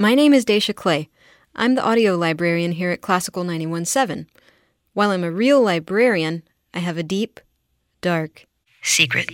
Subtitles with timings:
[0.00, 1.08] My name is Daisha Clay.
[1.56, 4.28] I'm the audio librarian here at Classical 917.
[4.92, 7.40] While I'm a real librarian, I have a deep,
[8.00, 8.46] dark
[8.80, 9.28] secret.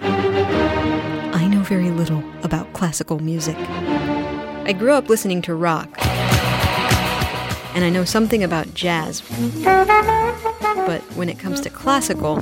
[0.00, 3.58] I know very little about classical music.
[3.58, 5.90] I grew up listening to rock,
[7.74, 9.20] and I know something about jazz.
[9.62, 12.36] But when it comes to classical,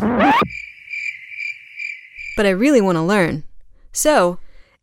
[2.36, 3.42] but I really want to learn.
[3.92, 4.38] So,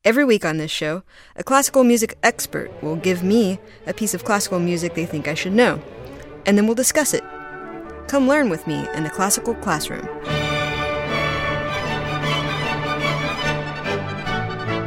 [0.05, 1.04] every week on this show,
[1.35, 3.57] a classical music expert will give me
[3.88, 5.81] a piece of classical music they think I should know,
[6.45, 7.23] and then we'll discuss it.
[8.07, 10.07] Come learn with me in the classical classroom.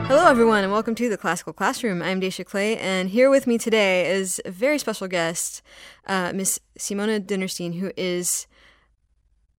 [0.06, 2.03] Hello, everyone, and welcome to the Classical Classroom.
[2.03, 5.62] I'm Daisha Clay, and here with me today is a very special guest,
[6.06, 8.47] uh, Miss Simone Dinnerstein, who is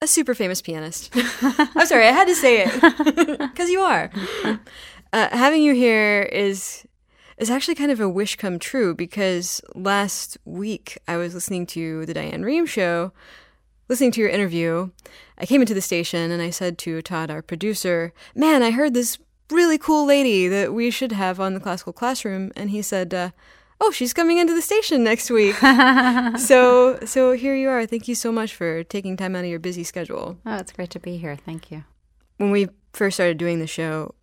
[0.02, 1.12] a super famous pianist.
[1.42, 4.12] I'm sorry, I had to say it because you are.
[5.14, 6.86] Uh, having you here is
[7.38, 12.06] is actually kind of a wish come true because last week I was listening to
[12.08, 13.14] the Diane Rehm show,
[13.90, 14.90] listening to your interview.
[15.38, 18.94] I came into the station and I said to Todd, our producer, "Man, I heard
[18.94, 19.20] this
[19.52, 23.14] really cool lady that we should have on the classical classroom," and he said.
[23.14, 23.30] Uh,
[23.80, 25.56] oh, she's coming into the station next week.
[26.38, 27.86] so, so here you are.
[27.86, 30.38] Thank you so much for taking time out of your busy schedule.
[30.48, 31.36] Oh, it's great to be here.
[31.36, 31.84] Thank you.
[32.38, 34.16] When we first started doing the show,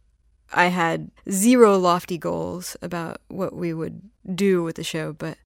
[0.55, 4.03] I had zero lofty goals about what we would
[4.35, 5.37] do with the show, but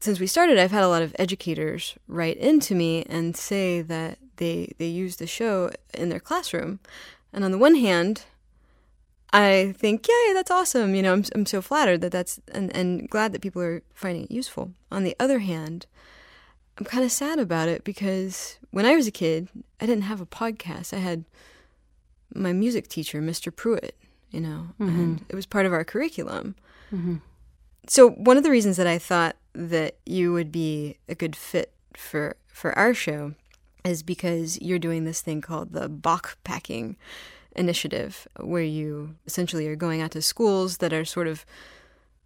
[0.00, 4.18] since we started, I've had a lot of educators write into me and say that
[4.36, 6.78] they they use the show in their classroom.
[7.32, 8.24] And on the one hand,
[9.32, 10.94] I think, yay, that's awesome.
[10.94, 14.24] You know, I'm, I'm so flattered that that's, and, and glad that people are finding
[14.24, 14.72] it useful.
[14.90, 15.86] On the other hand,
[16.78, 19.48] I'm kind of sad about it because when I was a kid,
[19.80, 20.94] I didn't have a podcast.
[20.94, 21.24] I had
[22.34, 23.54] my music teacher, Mr.
[23.54, 23.94] Pruitt,
[24.30, 24.88] you know, mm-hmm.
[24.88, 26.54] and it was part of our curriculum.
[26.92, 27.16] Mm-hmm.
[27.86, 31.72] So one of the reasons that I thought that you would be a good fit
[31.96, 33.34] for for our show
[33.84, 36.96] is because you're doing this thing called the Bachpacking
[37.56, 41.46] initiative, where you essentially are going out to schools that are sort of,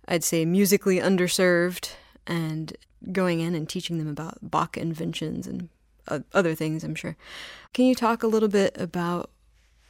[0.08, 1.92] I'd say, musically underserved
[2.26, 2.76] and
[3.10, 5.68] going in and teaching them about Bach inventions and
[6.32, 7.16] other things, I'm sure.
[7.72, 9.30] Can you talk a little bit about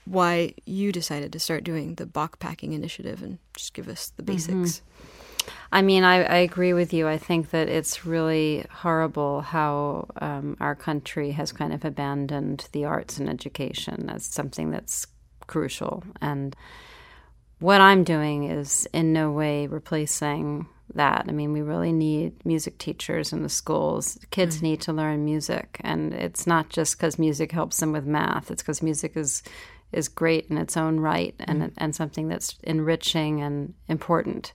[0.04, 4.54] why you decided to start doing the Bachpacking initiative and just give us the basics?
[4.54, 5.48] Mm-hmm.
[5.72, 7.08] I mean, I, I, agree with you.
[7.08, 12.84] I think that it's really horrible how um, our country has kind of abandoned the
[12.84, 15.06] arts and education as something that's
[15.46, 16.04] crucial.
[16.20, 16.54] And
[17.58, 21.24] what I'm doing is in no way replacing that.
[21.28, 24.19] I mean, we really need music teachers in the schools.
[24.30, 24.66] Kids mm-hmm.
[24.66, 28.50] need to learn music, and it's not just because music helps them with math.
[28.50, 29.42] It's because music is
[29.92, 31.75] is great in its own right and mm-hmm.
[31.76, 34.53] and something that's enriching and important.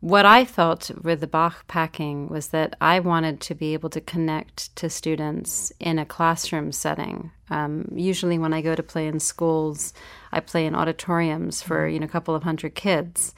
[0.00, 4.74] What I felt with the Bachpacking was that I wanted to be able to connect
[4.74, 7.30] to students in a classroom setting.
[7.50, 9.94] Um, usually, when I go to play in schools,
[10.32, 13.34] I play in auditoriums for you know a couple of hundred kids,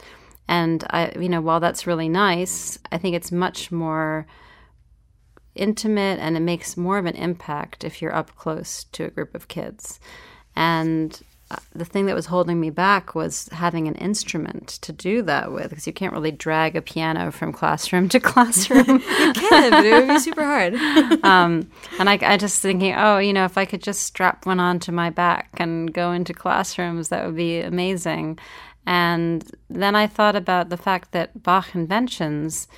[0.49, 4.27] and I you know while that's really nice, I think it's much more
[5.55, 9.35] intimate and it makes more of an impact if you're up close to a group
[9.35, 10.01] of kids.
[10.57, 11.21] And
[11.75, 15.71] the thing that was holding me back was having an instrument to do that with
[15.71, 18.87] because you can't really drag a piano from classroom to classroom.
[19.19, 20.75] you can, but it would be super hard.
[21.25, 24.61] um, and I, I just thinking, oh, you know, if I could just strap one
[24.61, 28.39] onto my back and go into classrooms, that would be amazing.
[28.87, 32.69] And then I thought about the fact that Bach inventions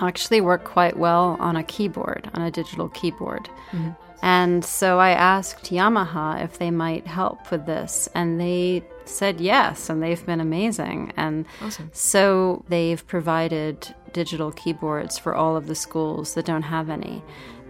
[0.00, 3.48] actually work quite well on a keyboard, on a digital keyboard.
[3.70, 3.90] Mm-hmm.
[4.22, 9.90] And so I asked Yamaha if they might help with this, and they said yes,
[9.90, 11.12] and they've been amazing.
[11.16, 11.90] And awesome.
[11.92, 17.22] so they've provided digital keyboards for all of the schools that don't have any.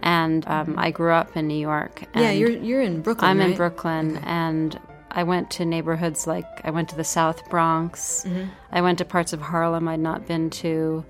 [0.03, 2.03] And um, I grew up in New York.
[2.15, 3.31] yeah, you're you're in Brooklyn.
[3.31, 3.49] I'm right?
[3.51, 4.25] in Brooklyn, okay.
[4.27, 8.25] and I went to neighborhoods like I went to the South Bronx.
[8.27, 8.49] Mm-hmm.
[8.71, 11.03] I went to parts of Harlem I'd not been to,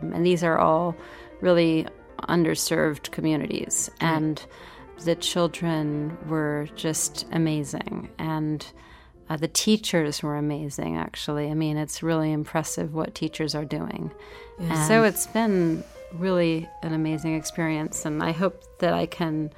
[0.00, 0.96] and these are all
[1.40, 1.86] really
[2.28, 3.90] underserved communities.
[3.94, 4.14] Mm-hmm.
[4.16, 4.46] And
[5.04, 8.10] the children were just amazing.
[8.18, 8.64] And
[9.28, 11.50] uh, the teachers were amazing, actually.
[11.50, 14.10] I mean, it's really impressive what teachers are doing.
[14.58, 14.88] Yeah.
[14.88, 15.84] So it's been
[16.14, 18.04] really an amazing experience.
[18.04, 19.50] And I hope that I can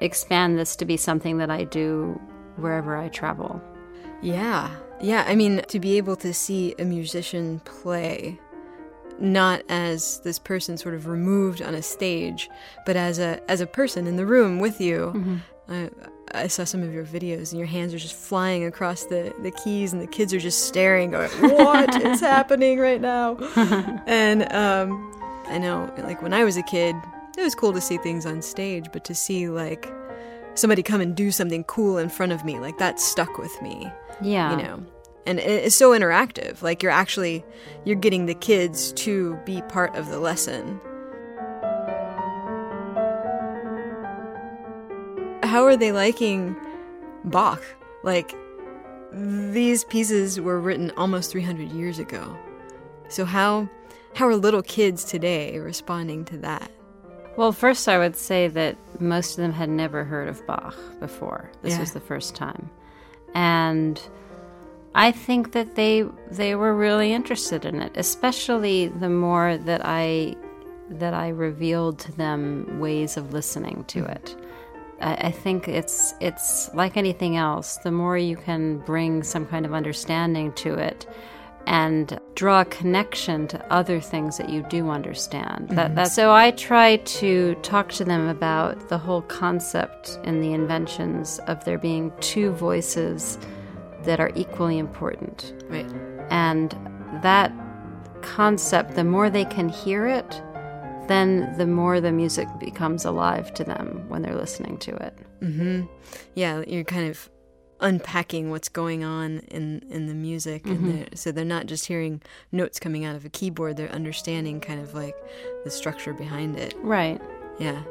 [0.00, 2.20] expand this to be something that I do
[2.56, 3.60] wherever I travel.
[4.20, 4.70] Yeah.
[5.00, 5.24] Yeah.
[5.26, 8.38] I mean, to be able to see a musician play
[9.22, 12.50] not as this person sort of removed on a stage,
[12.84, 15.12] but as a as a person in the room with you.
[15.14, 15.36] Mm-hmm.
[15.68, 15.90] I,
[16.34, 19.52] I saw some of your videos, and your hands are just flying across the, the
[19.52, 23.36] keys, and the kids are just staring, going, "What is happening right now?"
[24.06, 25.12] and um,
[25.46, 26.96] I know, like when I was a kid,
[27.38, 29.92] it was cool to see things on stage, but to see like
[30.54, 33.90] somebody come and do something cool in front of me, like that stuck with me.
[34.20, 34.86] Yeah, you know
[35.26, 36.62] and it's so interactive.
[36.62, 37.44] Like you're actually
[37.84, 40.80] you're getting the kids to be part of the lesson.
[45.42, 46.56] How are they liking
[47.24, 47.62] bach?
[48.02, 48.34] Like
[49.12, 52.36] these pieces were written almost 300 years ago.
[53.08, 53.68] So how
[54.14, 56.70] how are little kids today responding to that?
[57.36, 61.50] Well first i would say that most of them had never heard of bach before.
[61.62, 61.80] This yeah.
[61.80, 62.70] was the first time.
[63.34, 64.00] And
[64.94, 70.36] I think that they they were really interested in it, especially the more that I
[70.90, 74.36] that I revealed to them ways of listening to it.
[75.00, 77.78] I, I think it's it's like anything else.
[77.78, 81.06] The more you can bring some kind of understanding to it,
[81.66, 85.66] and draw a connection to other things that you do understand.
[85.66, 85.76] Mm-hmm.
[85.76, 90.52] That, that so I try to talk to them about the whole concept and the
[90.52, 93.38] inventions of there being two voices
[94.04, 95.54] that are equally important.
[95.68, 95.90] Right.
[96.30, 96.70] And
[97.22, 97.52] that
[98.22, 100.42] concept, the more they can hear it,
[101.08, 105.18] then the more the music becomes alive to them when they're listening to it.
[105.40, 105.82] Mm-hmm.
[106.34, 107.28] Yeah, you're kind of
[107.80, 110.84] unpacking what's going on in in the music, mm-hmm.
[110.84, 112.22] and they're, so they're not just hearing
[112.52, 115.16] notes coming out of a keyboard; they're understanding kind of like
[115.64, 116.74] the structure behind it.
[116.78, 117.20] Right.
[117.58, 117.82] Yeah.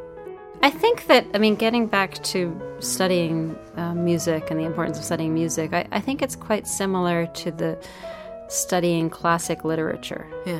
[0.63, 5.03] I think that, I mean, getting back to studying uh, music and the importance of
[5.03, 7.77] studying music, I, I, think it's quite similar to the
[8.47, 10.27] studying classic literature.
[10.45, 10.59] Yeah.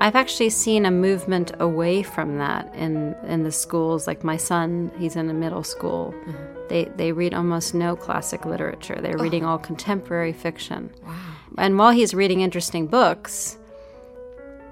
[0.00, 4.08] I've actually seen a movement away from that in, in the schools.
[4.08, 6.12] Like my son, he's in a middle school.
[6.26, 6.68] Mm-hmm.
[6.68, 9.22] They, they read almost no classic literature, they're oh.
[9.22, 10.90] reading all contemporary fiction.
[11.04, 11.14] Wow.
[11.58, 13.58] And while he's reading interesting books,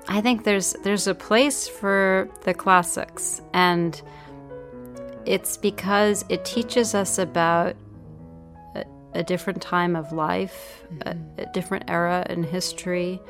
[0.09, 4.03] I think there's there's a place for the classics and
[5.27, 7.77] it's because it teaches us about
[8.75, 8.85] a,
[9.15, 11.09] a different time of life, mm-hmm.
[11.39, 13.21] a, a different era in history,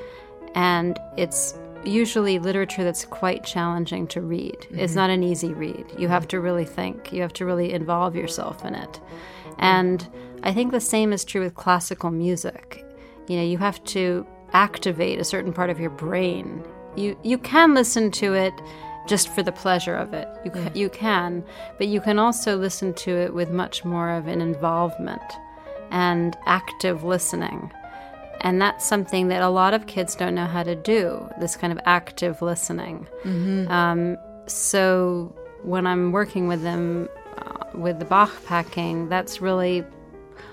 [0.55, 1.55] and it's
[1.85, 4.57] usually literature that's quite challenging to read.
[4.61, 4.79] Mm-hmm.
[4.79, 5.85] It's not an easy read.
[5.99, 9.01] You have to really think, you have to really involve yourself in it.
[9.59, 10.09] And
[10.43, 12.85] I think the same is true with classical music.
[13.29, 16.65] You know, you have to activate a certain part of your brain.
[16.97, 18.53] You you can listen to it
[19.07, 20.29] just for the pleasure of it.
[20.45, 21.45] You, ca- you can,
[21.79, 25.23] but you can also listen to it with much more of an involvement
[25.91, 27.71] and active listening.
[28.41, 31.73] And that's something that a lot of kids don't know how to do this kind
[31.73, 33.07] of active listening.
[33.25, 33.71] Mm-hmm.
[33.71, 34.17] Um,
[34.47, 37.09] so when I'm working with them
[37.39, 39.85] uh, with the Bach packing, that's really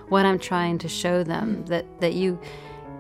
[0.10, 2.40] what I'm trying to show them that, that you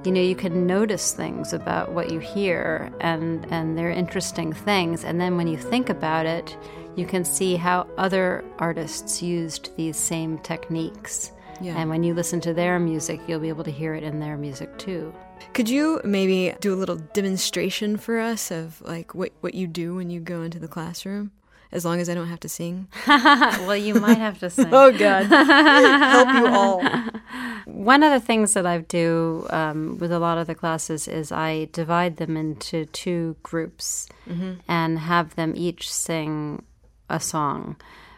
[0.05, 5.03] you know you can notice things about what you hear and and they're interesting things.
[5.03, 6.57] And then when you think about it
[6.95, 11.31] you can see how other artists used these same techniques.
[11.61, 11.75] Yeah.
[11.75, 14.37] and when you listen to their music you'll be able to hear it in their
[14.37, 15.13] music too.
[15.53, 19.95] Could you maybe do a little demonstration for us of like what what you do
[19.95, 21.31] when you go into the classroom
[21.71, 22.87] as long as I don't have to sing.
[23.07, 24.69] well, you might have to sing.
[24.71, 25.25] oh, God.
[25.25, 26.83] Help you all.
[27.65, 31.31] One of the things that I do um, with a lot of the classes is
[31.31, 34.53] I divide them into two groups mm-hmm.
[34.67, 36.63] and have them each sing
[37.09, 37.75] a song.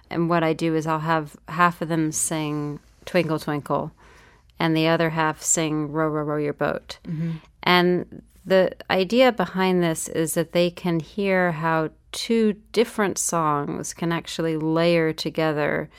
[0.09, 3.91] And what I do is I'll have half of them sing Twinkle, Twinkle,
[4.59, 6.99] and the other half sing Row, Row, Row Your Boat.
[7.05, 7.31] Mm-hmm.
[7.63, 14.11] And the idea behind this is that they can hear how two different songs can
[14.11, 15.89] actually layer together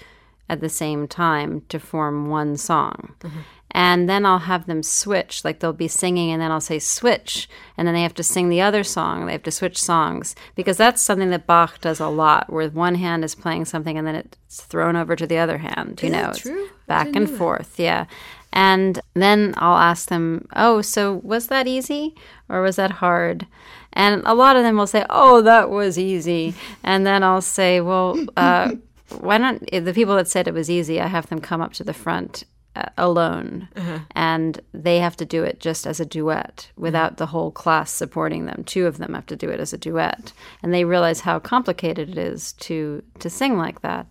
[0.48, 3.14] at the same time to form one song.
[3.20, 3.40] Mm-hmm.
[3.74, 7.48] And then I'll have them switch, like they'll be singing, and then I'll say switch,
[7.78, 9.24] and then they have to sing the other song.
[9.24, 12.96] They have to switch songs because that's something that Bach does a lot, where one
[12.96, 16.00] hand is playing something and then it's thrown over to the other hand.
[16.02, 16.68] You is know, true?
[16.86, 17.80] back and forth.
[17.80, 18.04] Yeah.
[18.52, 22.14] And then I'll ask them, Oh, so was that easy
[22.50, 23.46] or was that hard?
[23.94, 26.54] And a lot of them will say, Oh, that was easy.
[26.82, 28.74] And then I'll say, Well, uh,
[29.20, 31.84] why don't the people that said it was easy, I have them come up to
[31.84, 32.44] the front
[32.74, 33.98] uh, alone uh-huh.
[34.12, 38.46] and they have to do it just as a duet without the whole class supporting
[38.46, 40.32] them two of them have to do it as a duet
[40.62, 44.06] and they realize how complicated it is to to sing like that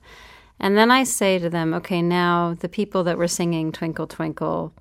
[0.62, 4.74] and then I say to them, okay, now the people that were singing Twinkle, Twinkle,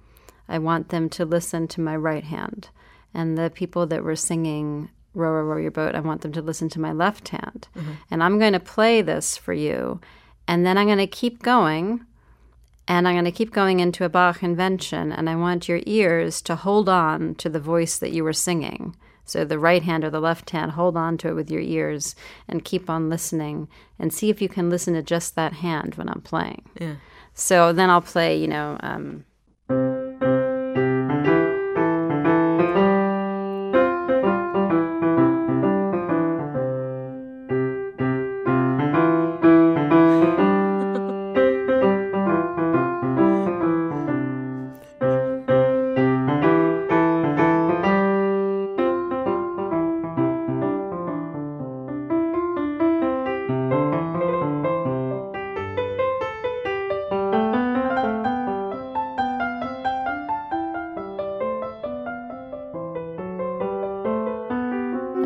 [0.47, 2.69] I want them to listen to my right hand.
[3.12, 6.42] And the people that were singing Row, Row, Row Your Boat, I want them to
[6.42, 7.68] listen to my left hand.
[7.76, 7.92] Mm-hmm.
[8.10, 10.00] And I'm going to play this for you.
[10.46, 12.06] And then I'm going to keep going
[12.90, 16.42] And I'm going to keep going into a Bach invention, and I want your ears
[16.42, 18.96] to hold on to the voice that you were singing.
[19.24, 22.16] So the right hand or the left hand, hold on to it with your ears
[22.48, 26.08] and keep on listening and see if you can listen to just that hand when
[26.08, 26.68] I'm playing.
[26.80, 26.96] Yeah.
[27.32, 29.24] So then I'll play, you know, um,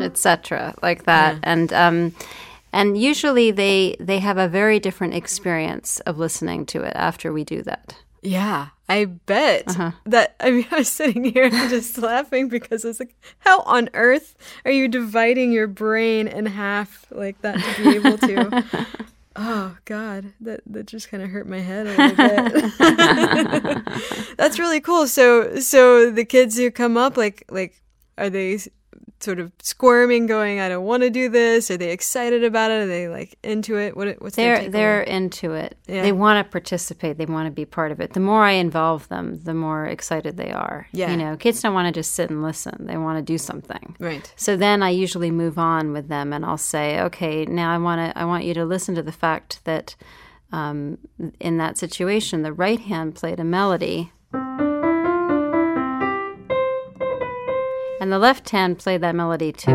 [0.05, 0.73] etc.
[0.81, 1.39] Like that, Yeah.
[1.43, 2.15] and um,
[2.71, 7.43] and usually they they have a very different experience of listening to it after we
[7.43, 7.95] do that.
[8.21, 9.91] Yeah, I bet Uh-huh.
[10.07, 10.35] that.
[10.39, 14.35] I mean, I was sitting here just laughing because I was like, "How on earth
[14.65, 18.63] are you dividing your brain in half like that to be able to?"
[19.37, 22.15] oh God, that that just kind of hurt my head a little
[23.75, 23.83] bit.
[24.37, 25.07] That's really cool.
[25.07, 27.79] So, so the kids who come up, like, like,
[28.17, 28.59] are they
[29.25, 31.69] sort of squirming, going, "I don't want to do this"?
[31.69, 32.83] Are they excited about it?
[32.83, 33.97] Are they like into it?
[33.97, 34.21] What?
[34.21, 35.77] What's They're they're into it.
[35.87, 36.03] Yeah.
[36.03, 37.17] They want to participate.
[37.17, 38.13] They want to be part of it.
[38.13, 40.87] The more I involve them, the more excited they are.
[40.93, 41.11] Yeah.
[41.11, 42.85] You know, kids don't want to just sit and listen.
[42.85, 43.95] They want to do something.
[43.99, 44.31] right.
[44.37, 47.99] So then I usually move on with them, and I'll say, "Okay, now I want
[47.99, 48.17] to.
[48.17, 49.95] I want you to listen to the fact that
[50.51, 50.97] um,
[51.39, 54.11] in that situation, the right hand played a melody,
[58.05, 59.71] and the left hand played that melody too."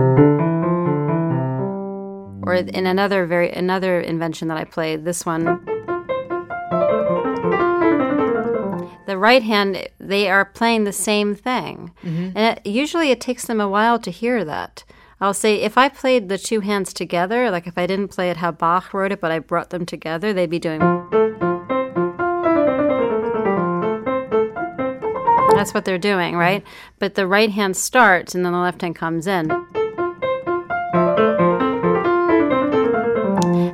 [2.46, 5.44] Or in another very another invention that I played, this one.
[9.06, 11.90] The right hand, they are playing the same thing.
[12.04, 12.30] Mm-hmm.
[12.36, 14.84] And it, usually it takes them a while to hear that.
[15.20, 18.36] I'll say if I played the two hands together, like if I didn't play it
[18.36, 20.80] how Bach wrote it, but I brought them together, they'd be doing.
[25.60, 26.64] That's what they're doing, right?
[26.98, 29.50] But the right hand starts and then the left hand comes in.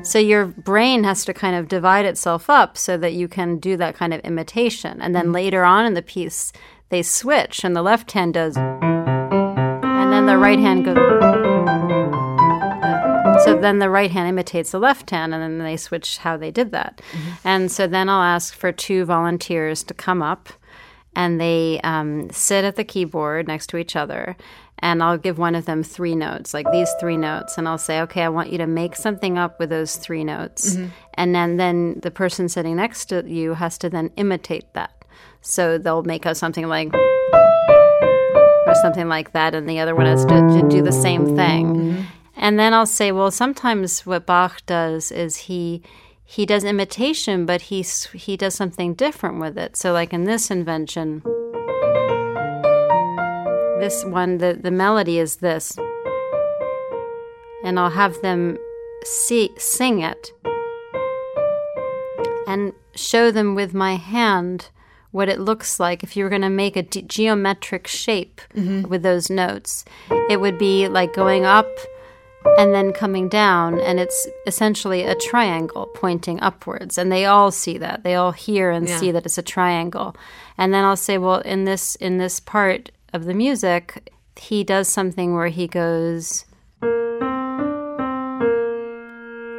[0.04, 3.76] So your brain has to kind of divide itself up so that you can do
[3.76, 5.00] that kind of imitation.
[5.00, 6.52] And then later on in the piece,
[6.88, 8.56] they switch and the left hand does.
[8.56, 10.96] And then the right hand goes.
[13.44, 16.50] So then the right hand imitates the left hand, and then they switch how they
[16.50, 17.00] did that.
[17.12, 17.30] Mm-hmm.
[17.44, 20.48] And so then I'll ask for two volunteers to come up,
[21.16, 24.37] and they um, sit at the keyboard next to each other.
[24.80, 28.02] And I'll give one of them three notes, like these three notes, and I'll say,
[28.02, 30.76] "Okay, I want you to make something up with those three notes."
[31.14, 34.92] And then, then the person sitting next to you has to then imitate that.
[35.40, 36.92] So they'll make us something like
[38.66, 42.06] or something like that, and the other one has to, to do the same thing.
[42.37, 45.82] And then I'll say, well, sometimes what Bach does is he
[46.28, 49.76] he does imitation, but he he does something different with it.
[49.76, 51.23] So, like in this invention,
[53.78, 55.78] this one, the the melody is this,
[57.64, 58.59] and I'll have them
[59.04, 60.33] see sing it
[62.49, 64.71] and show them with my hand
[65.12, 68.88] what it looks like if you were going to make a ge- geometric shape mm-hmm.
[68.88, 69.85] with those notes.
[70.28, 71.68] It would be like going up
[72.58, 76.98] and then coming down, and it's essentially a triangle pointing upwards.
[76.98, 78.02] And they all see that.
[78.02, 78.98] They all hear and Yeah.
[78.98, 80.16] see that it's a triangle.
[80.58, 84.88] And then I'll say, well, in this in this part of the music, he does
[84.88, 86.44] something where he goes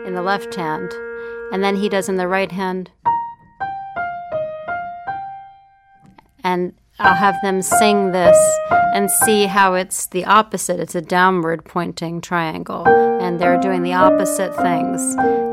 [0.06, 0.92] in the left hand,
[1.52, 2.90] and then he does in the right hand.
[6.44, 8.38] And I'll have them sing this
[8.94, 10.80] and see how it's the opposite.
[10.80, 15.02] It's a downward pointing triangle, and they're doing the opposite things.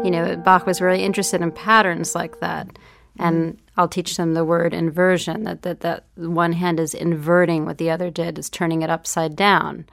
[0.05, 2.79] You know, Bach was really interested in patterns like that.
[3.17, 7.79] And I'll teach them the word inversion, that, that, that one hand is inverting what
[7.79, 9.87] the other did, is turning it upside down.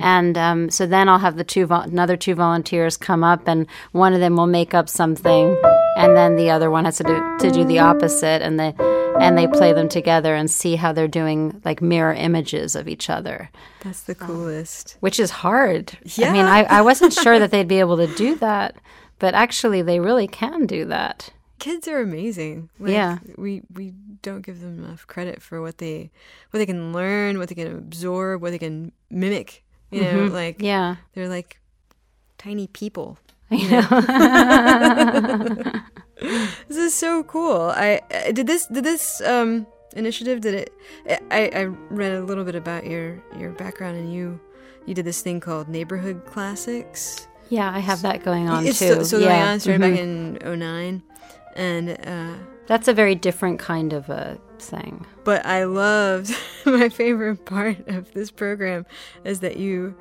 [0.00, 3.68] And um, so then I'll have the two vol- another two volunteers come up, and
[3.92, 5.56] one of them will make up something,
[5.96, 8.74] and then the other one has to do to do the opposite, and they
[9.20, 13.08] and they play them together and see how they're doing like mirror images of each
[13.10, 13.50] other,
[13.82, 14.96] That's the coolest.
[15.00, 15.96] which is hard.
[16.16, 16.28] Yeah.
[16.28, 18.76] I mean, I, I wasn't sure that they'd be able to do that,
[19.18, 21.30] but actually, they really can do that.
[21.58, 22.68] Kids are amazing.
[22.78, 23.18] Like, Yeah.
[23.38, 26.10] we we don't give them enough credit for what they
[26.50, 29.62] what they can learn, what they can absorb, what they can mimic.
[29.90, 30.34] You know, mm-hmm.
[30.34, 30.96] like Yeah.
[31.14, 31.58] they're like
[32.38, 33.18] tiny people.
[33.50, 33.84] You know.
[36.68, 37.72] this is so cool.
[37.74, 38.66] I, I did this.
[38.66, 39.66] Did this um,
[39.96, 40.40] initiative?
[40.40, 40.72] Did it?
[41.30, 44.38] I, I read a little bit about your your background, and you
[44.86, 47.26] you did this thing called Neighborhood Classics.
[47.50, 48.88] Yeah, I have that going on It's too.
[48.94, 49.28] So, still yeah.
[49.28, 49.60] going on.
[49.60, 50.42] Started back Mhm.
[50.44, 51.02] in 09.
[51.56, 52.34] and uh,
[52.66, 55.04] That's a very different kind of a thing.
[55.24, 56.34] but I loved
[56.66, 58.86] my favorite part of this program
[59.24, 59.94] is that you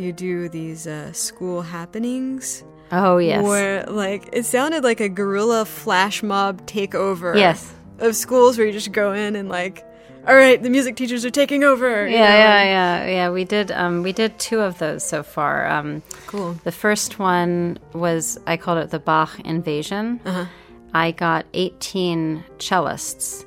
[0.00, 5.64] you do these uh, school happenings Oh yes, where like it sounded like a guerrilla
[5.64, 7.72] flash mob takeover yes.
[7.98, 9.86] of schools where you just go in and like
[10.26, 13.30] all right the music teachers are taking over Yeah, know, yeah, yeah, yeah.
[13.30, 13.70] We did.
[13.70, 15.68] Um, we did two of those so far.
[15.68, 20.20] Um, cool the first one was I called it the Bach invasion.
[20.24, 20.46] Uh-huh.
[20.92, 23.46] I got eighteen cellists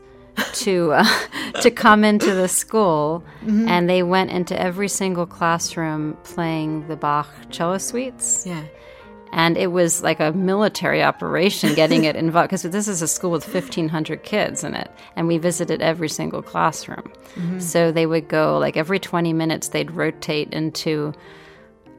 [0.53, 1.05] to uh,
[1.61, 3.67] to come into the school, Mm-hmm.
[3.67, 8.45] and they went into every single classroom playing the Bach cello suites.
[8.45, 8.63] yeah
[9.35, 13.31] and it was like a military operation getting it involved because this is a school
[13.31, 17.11] with 1500 kids in it and we visited every single classroom
[17.59, 21.11] so they would go like every 20 minutes they'd rotate into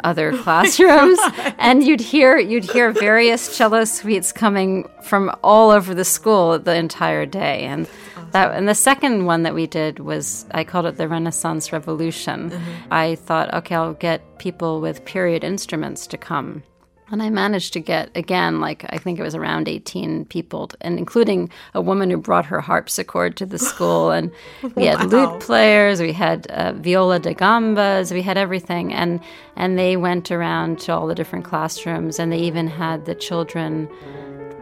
[0.04, 1.18] other classrooms
[1.58, 6.74] and you'd hear you'd hear various cello suites coming from all over the school the
[6.74, 7.86] entire day and
[8.34, 12.52] that and the second one that we did was I called it the Renaissance Revolution.
[12.90, 16.62] I thought okay I'll get people with period instruments to come
[17.10, 20.98] and I managed to get, again, like I think it was around 18 people, and
[20.98, 24.10] including a woman who brought her harpsichord to the school.
[24.10, 24.30] And
[24.74, 25.32] we had Wow.
[25.32, 28.92] lute players, we had uh, viola da gambas, we had everything.
[28.92, 29.20] And,
[29.54, 33.88] and they went around to all the different classrooms, and they even had the children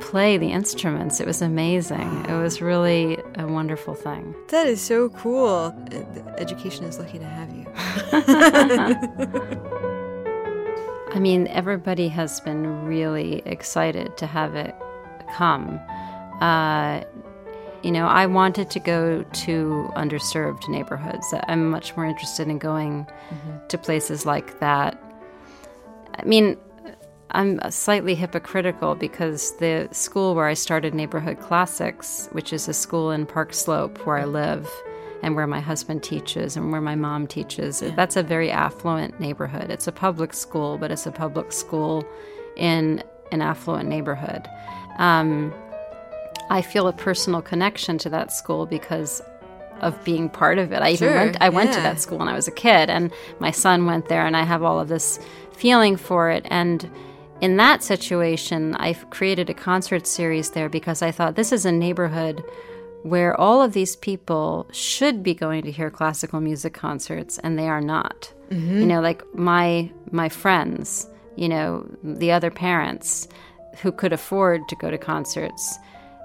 [0.02, 1.20] play the instruments.
[1.20, 2.26] It was amazing.
[2.28, 4.34] It was really a wonderful thing.
[4.48, 7.66] that is so cool the education is lucky to have you
[11.14, 14.74] I mean, everybody has been really excited to have it
[15.34, 15.78] come.
[16.40, 17.02] Uh,
[17.82, 21.26] you know, I wanted to go to underserved neighborhoods.
[21.48, 23.06] I'm much more interested in going
[23.68, 24.98] to places like that.
[26.14, 26.56] I mean,
[27.32, 33.10] I'm slightly hypocritical because the school where I started Neighborhood Classics, which is a school
[33.10, 34.70] in Park Slope where I live
[35.22, 39.70] and where my husband teaches and where my mom teaches, that's a very affluent neighborhood.
[39.70, 42.04] It's a public school, but it's a public school
[42.56, 44.46] in an affluent neighborhood.
[44.98, 45.54] Um,
[46.50, 49.22] I feel a personal connection to that school because
[49.80, 50.82] of being part of it.
[50.82, 53.50] I even went I went to that school when I was a kid and my
[53.50, 55.18] son went there and I have all of this
[55.52, 56.88] feeling for it and
[57.42, 61.72] in that situation I created a concert series there because I thought this is a
[61.72, 62.42] neighborhood
[63.02, 67.68] where all of these people should be going to hear classical music concerts and they
[67.68, 68.32] are not.
[68.50, 68.80] Mm-hmm.
[68.80, 73.26] You know, like my my friends, you know, the other parents
[73.78, 75.78] who could afford to go to concerts,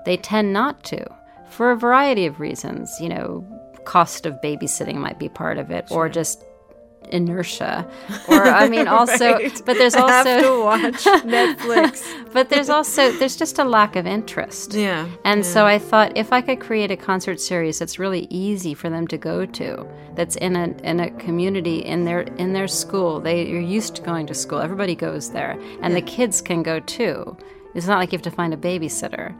[0.06, 1.04] they tend not to
[1.50, 2.96] for a variety of reasons.
[3.02, 6.44] You know, cost of babysitting might be part of it, or just
[7.12, 7.86] inertia,
[8.30, 9.62] or I mean, also, Right.
[9.66, 12.04] but there's I have also, to watch Netflix.
[12.34, 14.74] but there's also there's just a lack of interest.
[14.74, 15.08] Yeah.
[15.26, 18.90] And so I thought if I could create a concert series that's really easy for
[18.90, 23.20] them to go to, that's in a in a community in their in their school,
[23.20, 24.60] they are used to going to school.
[24.60, 27.38] Everybody goes there, and the kids can go too.
[27.76, 29.36] It's not like you have to find a babysitter.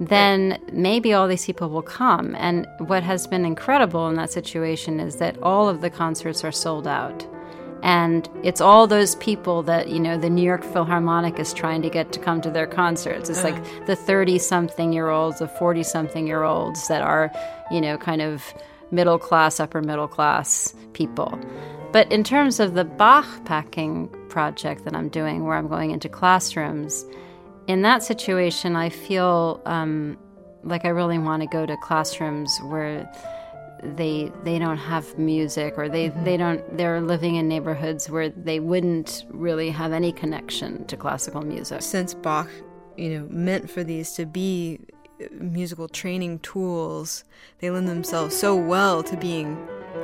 [0.00, 2.36] Then maybe all these people will come.
[2.36, 6.52] And what has been incredible in that situation is that all of the concerts are
[6.52, 7.26] sold out.
[7.82, 11.90] And it's all those people that, you know, the New York Philharmonic is trying to
[11.90, 13.30] get to come to their concerts.
[13.30, 13.84] It's like uh-huh.
[13.86, 17.30] the 30 something year olds, the 40 something year olds that are,
[17.70, 18.42] you know, kind of
[18.90, 21.38] middle class, upper middle class people.
[21.92, 26.08] But in terms of the Bach packing project that I'm doing, where I'm going into
[26.08, 27.04] classrooms,
[27.68, 30.18] in that situation, I feel um,
[30.64, 33.08] like I really want to go to classrooms where
[33.80, 38.58] they they don't have music or they, they don't they're living in neighborhoods where they
[38.58, 41.82] wouldn't really have any connection to classical music.
[41.82, 42.48] Since Bach,
[42.96, 44.80] you know, meant for these to be
[45.22, 47.22] uh, musical training tools,
[47.60, 49.56] they lend themselves so well to being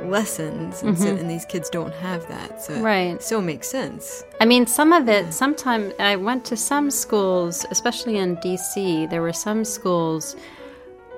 [0.05, 1.17] lessons, and, so, mm-hmm.
[1.19, 2.63] and these kids don't have that.
[2.63, 3.23] So it Right.
[3.23, 4.25] so makes sense.
[4.41, 9.23] I mean, some of it, sometimes I went to some schools, especially in DC, there
[9.23, 10.37] were some schools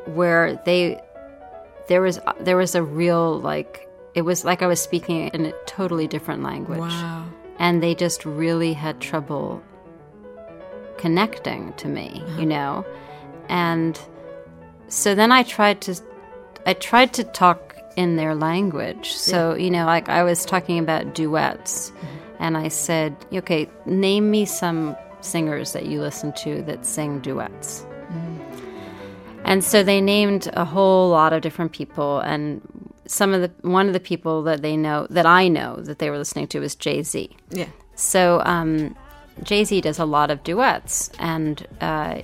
[0.07, 1.01] where they,
[1.89, 5.53] there was, there was a real, like, it was like I was speaking in a
[5.67, 6.79] totally different language.
[6.79, 7.27] Wow.
[7.59, 9.63] And they just really had trouble
[10.99, 12.45] connecting to me, you uh-huh.
[12.45, 12.87] know?
[13.49, 13.99] And
[14.89, 15.95] so then I tried to,
[16.65, 17.66] I tried to talk
[17.97, 19.13] in their language.
[19.13, 21.93] So, you know, like I was talking about duets,
[22.39, 27.87] and I said, okay, name me some singers that you listen to that sing duets.
[29.45, 32.61] And so they named a whole lot of different people, and
[33.07, 36.11] some of the one of the people that they know that I know that they
[36.11, 37.31] were listening to was Jay Z.
[37.51, 37.69] Yeah.
[37.95, 38.97] So um,
[39.45, 42.23] Jay Z does a lot of duets, and uh,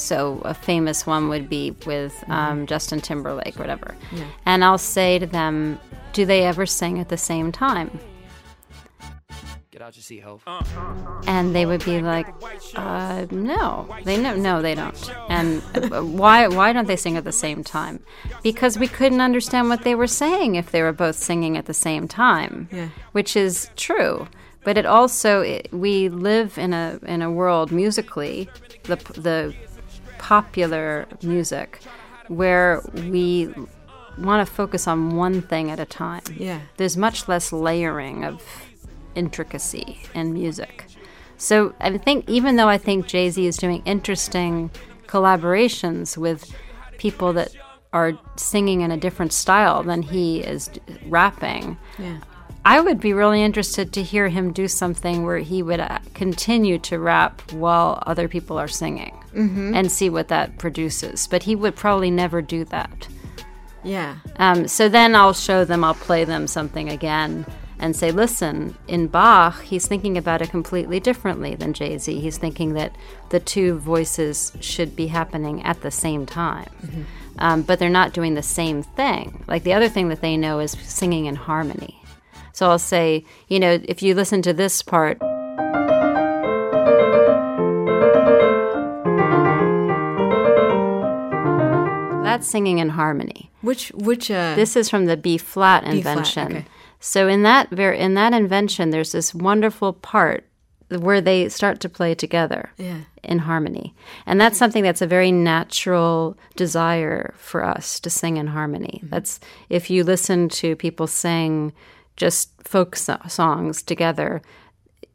[0.00, 3.94] so a famous one would be with um, Justin Timberlake, or whatever.
[4.12, 4.24] Yeah.
[4.46, 5.78] And I'll say to them,
[6.12, 7.98] "Do they ever sing at the same time?"
[9.70, 10.40] Get out your seat, ho.
[11.28, 12.26] And they would be like,
[12.74, 17.24] uh, "No, they no, no, they don't." And uh, why why don't they sing at
[17.24, 18.00] the same time?
[18.42, 21.74] Because we couldn't understand what they were saying if they were both singing at the
[21.74, 22.88] same time, Yeah.
[23.12, 24.26] which is true.
[24.64, 28.48] But it also it, we live in a in a world musically,
[28.84, 29.54] the the
[30.20, 31.80] popular music,
[32.28, 33.52] where we
[34.18, 36.22] want to focus on one thing at a time.
[36.36, 36.60] Yeah.
[36.76, 38.42] There's much less layering of
[39.14, 40.84] intricacy in music.
[41.38, 44.70] So I think even though I think Jay Z is doing interesting
[45.06, 46.54] collaborations with
[46.98, 47.50] people that
[47.92, 50.70] are singing in a different style than he is
[51.06, 52.18] rapping, Yeah.
[52.64, 56.78] I would be really interested to hear him do something where he would uh, continue
[56.80, 59.16] to rap while other people are singing
[59.74, 61.26] and see what that produces.
[61.26, 63.08] But he would probably never do that.
[63.82, 64.16] Yeah.
[64.36, 67.46] Um, so then I'll show them, I'll play them something again
[67.78, 72.20] and say, listen, in Bach, he's thinking about it completely differently than Jay Z.
[72.20, 72.94] He's thinking that
[73.30, 76.68] the two voices should be happening at the same time.
[77.38, 79.42] Um, but they're not doing the same thing.
[79.48, 81.99] Like the other thing that they know is singing in harmony.
[82.60, 85.16] So I'll say, you know, if you listen to this part,
[92.22, 93.50] that's singing in harmony.
[93.62, 96.46] Which which uh This is from the B flat flat, invention.
[96.52, 96.64] okay.
[97.00, 100.44] So in that ver- in that invention, there's this wonderful part
[100.90, 102.98] where they start to play together Yeah.
[103.22, 103.94] in harmony,
[104.26, 108.98] and that's something that's a very natural desire for us to sing in harmony.
[108.98, 109.08] Mm-hmm.
[109.14, 111.72] That's if you listen to people sing
[112.20, 114.42] just folk so- songs together,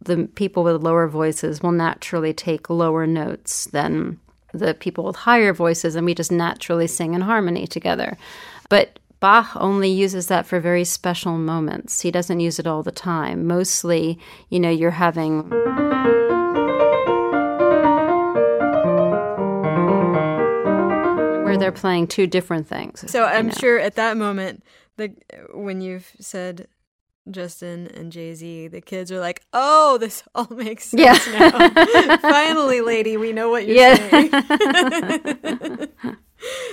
[0.01, 4.19] the people with lower voices will naturally take lower notes than
[4.53, 8.17] the people with higher voices, and we just naturally sing in harmony together.
[8.69, 12.01] But Bach only uses that for very special moments.
[12.01, 13.45] He doesn't use it all the time.
[13.45, 14.17] Mostly,
[14.49, 15.49] you know, you're having.
[21.45, 23.09] Where they're playing two different things.
[23.11, 23.57] So I'm you know.
[23.59, 24.63] sure at that moment,
[24.97, 25.13] the
[25.53, 26.67] when you've said
[27.31, 31.49] Justin and Jay Z, the kids are like, "Oh, this all makes sense Yeah.
[31.51, 32.17] now.
[32.19, 33.95] Finally, lady, we know what you're Yeah.
[33.95, 34.31] saying."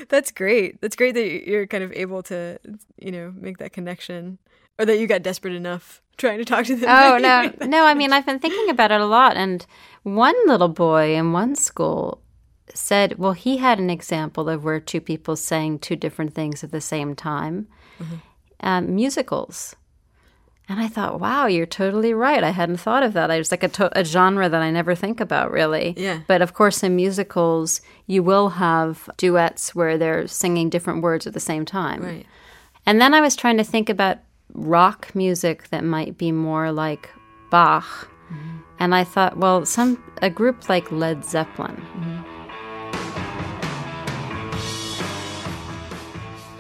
[0.09, 0.81] That's great.
[0.81, 2.59] That's great that you're kind of able to,
[3.01, 4.39] you know, make that connection,
[4.79, 6.91] or that you got desperate enough trying to talk to them.
[6.91, 7.85] Oh no, no.
[7.87, 9.65] I mean, I've been thinking about it a lot, and
[10.03, 12.21] one little boy in one school
[12.75, 16.71] said, "Well, he had an example of where two people sang two different things at
[16.73, 17.69] the same time,
[18.61, 19.75] um, musicals."
[20.69, 22.43] And I thought, "Wow, you're totally right.
[22.43, 23.31] I hadn't thought of that.
[23.31, 26.21] I was like a, to- a genre that I never think about, really." Yeah.
[26.27, 31.35] But of course, in musicals, you will have duets where they're singing different words at
[31.35, 32.03] the same time.
[32.03, 32.27] Right.
[32.87, 34.19] And then I was trying to think about
[34.55, 37.11] rock music that might be more like
[37.51, 37.85] Bach.
[38.33, 38.59] Mm-hmm.
[38.79, 41.77] And I thought, well, some a group like Led Zeppelin.
[41.77, 42.29] Mm-hmm.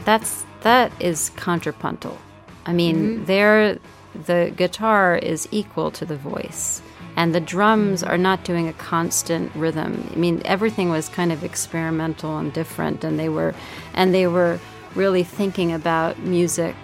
[0.04, 2.18] That's that is contrapuntal.
[2.66, 3.24] I mean, mm-hmm.
[3.24, 3.78] there
[4.14, 6.82] the guitar is equal to the voice.
[7.14, 10.08] And the drums are not doing a constant rhythm.
[10.12, 13.54] I mean, everything was kind of experimental and different and they were
[13.92, 14.58] and they were
[14.94, 16.74] really thinking about music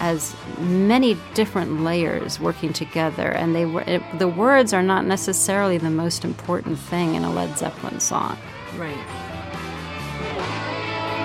[0.00, 5.78] as many different layers working together and they were it, the words are not necessarily
[5.78, 8.36] the most important thing in a Led Zeppelin song
[8.76, 8.96] Right.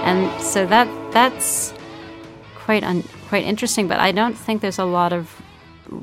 [0.05, 1.73] and so that that's
[2.67, 5.41] quite un, quite interesting but I don't think there's a lot of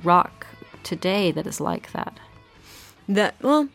[0.02, 0.46] rock
[0.82, 2.14] today that is like that
[3.08, 3.68] That well,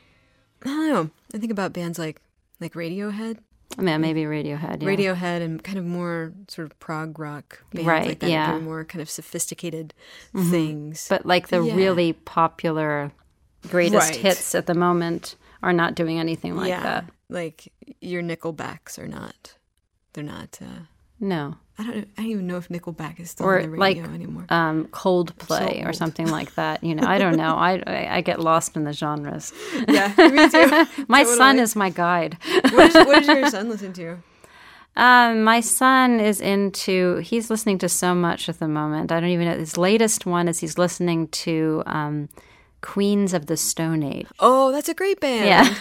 [0.66, 1.10] I don't know.
[1.34, 2.20] I think about bands like
[2.60, 3.38] like Radiohead,
[3.78, 4.90] I mean maybe Radiohead yeah.
[4.90, 8.30] Radiohead, and kind of more sort of prog rock bands Right, like that.
[8.32, 8.54] yeah.
[8.54, 8.66] Mm-hmm.
[8.66, 9.94] more kind of sophisticated
[10.34, 11.06] things.
[11.14, 11.76] but like the Yeah.
[11.76, 13.12] really popular
[13.70, 14.20] greatest Right.
[14.26, 17.72] hits at the moment are not doing anything like yeah, that like
[18.02, 19.54] your Nickelbacks are not.
[20.14, 20.58] They're not.
[20.60, 20.86] Uh,
[21.20, 22.08] no I don't.
[22.18, 24.46] I don't even know if Nickelback is still or on the like radio anymore.
[24.50, 26.84] um, Coldplay So or something like that.
[26.84, 27.56] You know, I don't know.
[27.70, 29.54] I, I I get lost in the genres.
[29.88, 31.06] yeah, me too.
[31.08, 32.38] My son is my guide.
[32.72, 34.18] What, is, what does your son listen to?
[34.98, 37.18] Um, my son is into.
[37.18, 39.12] He's listening to so much at the moment.
[39.14, 39.58] I don't even know.
[39.58, 42.28] His latest one is he's listening to um,
[42.82, 44.28] Queens of the Stone Age.
[44.40, 45.46] Oh, that's a great band.
[45.48, 45.76] Yeah.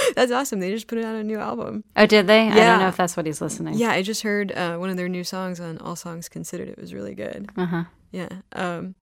[0.14, 0.60] That's awesome.
[0.60, 1.84] They just put out a new album.
[1.96, 2.48] Oh, did they?
[2.48, 3.74] I don't know if that's what he's listening.
[3.74, 6.68] Yeah, I just heard uh, one of their new songs on All Songs Considered.
[6.68, 7.50] It was really good.
[7.56, 7.84] Uh huh.
[8.10, 8.28] Yeah.
[8.52, 8.94] Um,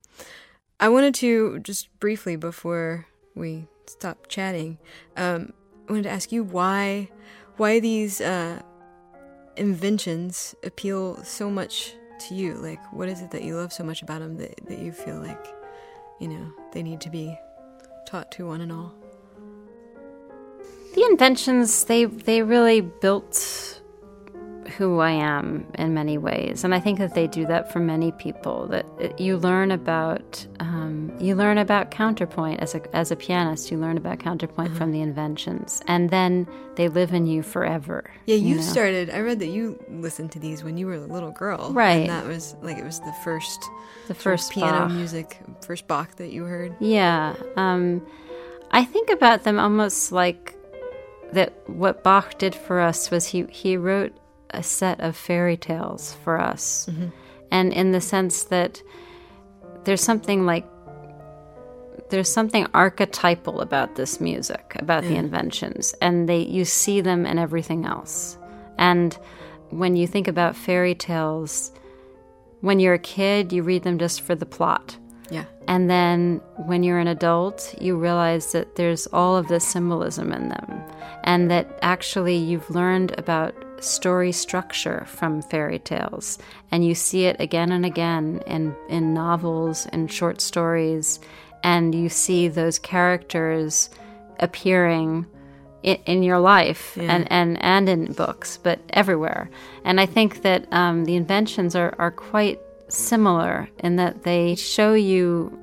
[0.80, 4.78] I wanted to just briefly before we stop chatting,
[5.16, 5.52] um,
[5.88, 7.10] I wanted to ask you why
[7.56, 8.60] why these uh,
[9.56, 11.94] inventions appeal so much
[12.28, 12.54] to you.
[12.54, 15.20] Like, what is it that you love so much about them that, that you feel
[15.20, 15.46] like,
[16.20, 17.38] you know, they need to be
[18.06, 18.92] taught to one and all?
[20.94, 23.74] The inventions they they really built
[24.78, 28.12] who I am in many ways, and I think that they do that for many
[28.12, 28.66] people.
[28.68, 33.70] That it, you learn about um, you learn about counterpoint as a as a pianist.
[33.70, 38.10] You learn about counterpoint from the inventions, and then they live in you forever.
[38.26, 38.62] Yeah, you, know?
[38.62, 39.10] started.
[39.10, 42.08] I read that you listened to these when you were a little girl, Right.
[42.08, 43.68] And that was like it was the first
[44.08, 44.90] the first piano Bach.
[44.90, 46.74] music, first Bach that you heard.
[46.80, 48.04] Yeah, um,
[48.70, 50.56] I think about them almost like
[51.34, 51.52] that.
[51.68, 54.12] What Bach did for us was he he wrote
[54.50, 57.08] a set of fairy tales for us, mm-hmm.
[57.50, 58.82] and in the sense that
[59.84, 60.66] there's something like
[62.10, 67.38] there's something archetypal about this music, about the inventions, and they you see them in
[67.38, 68.38] everything else.
[68.78, 69.18] And
[69.70, 71.72] when you think about fairy tales,
[72.60, 74.96] when you're a kid, you read them just for the plot.
[75.66, 80.32] Yeah, And then when you're an adult, you realize that there's all of this symbolism
[80.32, 80.82] in them,
[81.24, 86.38] and that actually you've learned about story structure from fairy tales,
[86.70, 91.20] and you see it again and again in, in novels and short stories,
[91.62, 93.90] and you see those characters
[94.40, 95.26] appearing
[95.82, 99.50] in, in your life and, and, and in books, but everywhere.
[99.84, 102.58] And I think that um, the inventions are, are quite
[102.94, 105.56] similar in that they show you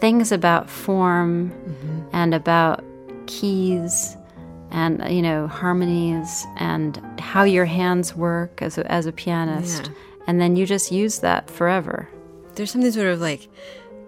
[0.00, 2.08] things about form mm-hmm.
[2.12, 2.84] and about
[3.26, 4.16] keys
[4.70, 9.92] and you know harmonies and how your hands work as a, as a pianist Yeah.
[10.26, 12.08] and then you just use that forever
[12.56, 13.48] there's something sort of like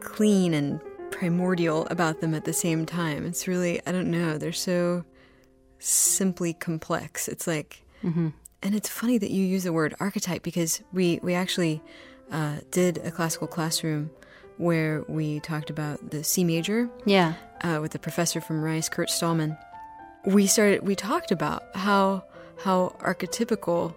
[0.00, 3.26] clean and primordial about them at the same time.
[3.26, 4.38] It's really I don't know.
[4.38, 5.04] They're so
[5.78, 7.28] simply complex.
[7.28, 8.28] It's like, mm-hmm.
[8.62, 11.82] and it's funny that you use the word archetype because we we actually
[12.30, 14.10] uh, did a classical classroom
[14.56, 19.08] where we talked about the C major yeah uh, with the professor from Rice, Kurt
[19.08, 19.56] Stallmann,
[20.24, 20.86] we started.
[20.86, 22.24] We talked about how
[22.58, 23.94] how archetypical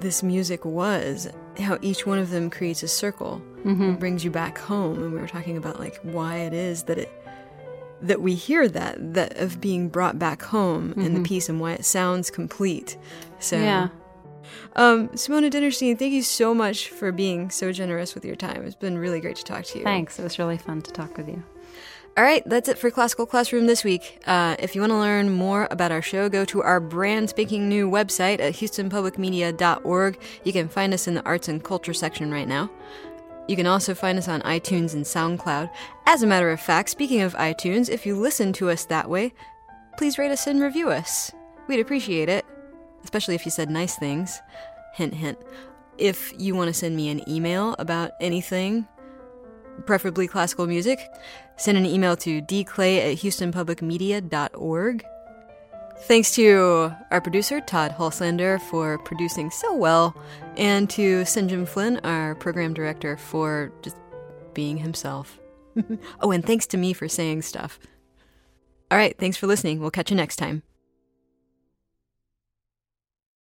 [0.00, 1.28] this music was.
[1.58, 5.02] How each one of them creates a circle, and brings you back home.
[5.02, 7.10] And we were talking about like why it is that it
[8.00, 11.72] that we hear that that of being brought back home in the piece and why
[11.72, 12.96] it sounds complete.
[13.40, 13.88] So yeah
[14.76, 18.64] Um, Simone Dinnerstein, thank you so much for being so generous with your time.
[18.64, 19.84] It's been really great to talk to you.
[19.84, 21.42] thanks it was really fun to talk with you
[22.16, 24.22] All right, that's it for Classical Classroom this week.
[24.26, 27.68] Uh, if you want to learn more about our show, go to our brand spanking
[27.68, 30.18] new website at houstonpublicmedia.org.
[30.44, 32.70] You can find us in the arts and culture section right now.
[33.48, 35.70] You can also find us on iTunes and SoundCloud.
[36.06, 39.32] As a matter of fact, speaking of iTunes, if you listen to us that way,
[39.96, 41.32] please rate us and review us.
[41.66, 42.44] We'd appreciate it,
[43.04, 44.40] especially if you said nice things.
[44.94, 45.38] Hint, hint.
[45.96, 48.86] If you want to send me an email about anything,
[49.86, 51.00] preferably classical music,
[51.56, 55.04] send an email to dclay at houstonpublicmedia.org.
[56.02, 60.16] Thanks to our producer, Todd Hulslander, for producing so well,
[60.56, 61.50] and to St.
[61.50, 63.96] John Flynn, our program director, for just
[64.54, 65.38] being himself.
[66.20, 67.80] oh, and thanks to me for saying stuff.
[68.90, 69.80] All right, thanks for listening.
[69.80, 70.62] We'll catch you next time.